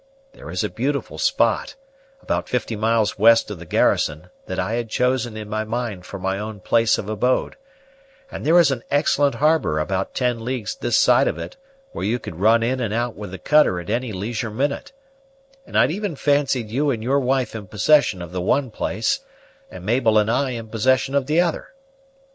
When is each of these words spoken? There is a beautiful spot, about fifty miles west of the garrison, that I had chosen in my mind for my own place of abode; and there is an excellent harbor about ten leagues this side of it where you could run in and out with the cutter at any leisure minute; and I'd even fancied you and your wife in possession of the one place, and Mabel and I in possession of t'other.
There 0.33 0.49
is 0.49 0.63
a 0.63 0.69
beautiful 0.69 1.19
spot, 1.19 1.75
about 2.23 2.49
fifty 2.49 2.75
miles 2.75 3.19
west 3.19 3.51
of 3.51 3.59
the 3.59 3.67
garrison, 3.67 4.31
that 4.47 4.57
I 4.57 4.73
had 4.73 4.89
chosen 4.89 5.37
in 5.37 5.47
my 5.47 5.63
mind 5.63 6.07
for 6.07 6.17
my 6.17 6.39
own 6.39 6.59
place 6.59 6.97
of 6.97 7.07
abode; 7.07 7.55
and 8.31 8.43
there 8.43 8.57
is 8.59 8.71
an 8.71 8.83
excellent 8.89 9.35
harbor 9.35 9.77
about 9.77 10.15
ten 10.15 10.43
leagues 10.43 10.73
this 10.73 10.97
side 10.97 11.27
of 11.27 11.37
it 11.37 11.55
where 11.91 12.03
you 12.03 12.17
could 12.17 12.39
run 12.39 12.63
in 12.63 12.79
and 12.79 12.95
out 12.95 13.15
with 13.15 13.29
the 13.29 13.37
cutter 13.37 13.79
at 13.79 13.91
any 13.91 14.11
leisure 14.11 14.49
minute; 14.49 14.91
and 15.67 15.77
I'd 15.77 15.91
even 15.91 16.15
fancied 16.15 16.71
you 16.71 16.89
and 16.89 17.03
your 17.03 17.19
wife 17.19 17.53
in 17.53 17.67
possession 17.67 18.23
of 18.23 18.31
the 18.31 18.41
one 18.41 18.71
place, 18.71 19.19
and 19.69 19.85
Mabel 19.85 20.17
and 20.17 20.31
I 20.31 20.49
in 20.49 20.69
possession 20.69 21.13
of 21.13 21.27
t'other. 21.27 21.73